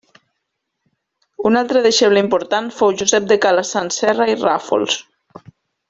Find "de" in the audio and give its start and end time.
3.35-3.39